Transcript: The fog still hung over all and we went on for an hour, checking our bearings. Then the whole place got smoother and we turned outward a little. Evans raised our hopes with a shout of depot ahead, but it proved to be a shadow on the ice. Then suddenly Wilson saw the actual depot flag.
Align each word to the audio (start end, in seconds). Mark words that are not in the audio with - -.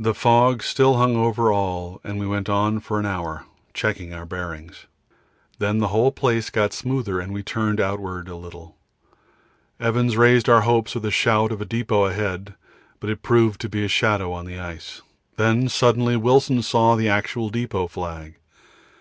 The 0.00 0.14
fog 0.14 0.64
still 0.64 0.96
hung 0.96 1.14
over 1.14 1.52
all 1.52 2.00
and 2.02 2.18
we 2.18 2.26
went 2.26 2.48
on 2.48 2.80
for 2.80 2.98
an 2.98 3.06
hour, 3.06 3.44
checking 3.72 4.12
our 4.12 4.26
bearings. 4.26 4.86
Then 5.60 5.78
the 5.78 5.86
whole 5.94 6.10
place 6.10 6.50
got 6.50 6.72
smoother 6.72 7.20
and 7.20 7.32
we 7.32 7.44
turned 7.44 7.80
outward 7.80 8.26
a 8.26 8.34
little. 8.34 8.74
Evans 9.78 10.16
raised 10.16 10.48
our 10.48 10.62
hopes 10.62 10.96
with 10.96 11.04
a 11.04 11.12
shout 11.12 11.52
of 11.52 11.68
depot 11.68 12.06
ahead, 12.06 12.56
but 12.98 13.10
it 13.10 13.22
proved 13.22 13.60
to 13.60 13.68
be 13.68 13.84
a 13.84 13.88
shadow 13.88 14.32
on 14.32 14.44
the 14.44 14.58
ice. 14.58 15.02
Then 15.36 15.68
suddenly 15.68 16.16
Wilson 16.16 16.62
saw 16.62 16.96
the 16.96 17.08
actual 17.08 17.48
depot 17.48 17.86
flag. 17.86 18.40